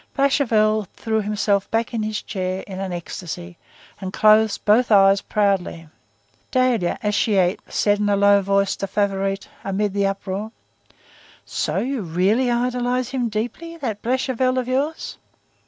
Blachevelle 0.15 0.87
threw 0.95 1.21
himself 1.21 1.69
back 1.69 1.93
in 1.93 2.01
his 2.01 2.23
chair, 2.23 2.63
in 2.65 2.79
an 2.79 2.91
ecstasy, 2.91 3.59
and 3.99 4.11
closed 4.11 4.65
both 4.65 4.91
eyes 4.91 5.21
proudly. 5.21 5.89
Dahlia, 6.49 6.97
as 7.03 7.13
she 7.13 7.35
ate, 7.35 7.59
said 7.71 7.99
in 7.99 8.09
a 8.09 8.15
low 8.15 8.41
voice 8.41 8.75
to 8.77 8.87
Favourite, 8.87 9.47
amid 9.63 9.93
the 9.93 10.07
uproar:— 10.07 10.53
"So 11.45 11.77
you 11.77 12.01
really 12.01 12.49
idolize 12.49 13.09
him 13.09 13.29
deeply, 13.29 13.77
that 13.77 14.01
Blachevelle 14.01 14.57
of 14.57 14.67
yours?" 14.67 15.19